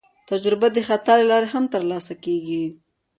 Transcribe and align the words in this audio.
تجربه 0.29 0.67
د 0.73 0.77
خطا 0.87 1.13
له 1.19 1.25
لارې 1.31 1.47
هم 1.53 1.65
ترلاسه 1.75 2.13
کېږي. 2.25 2.63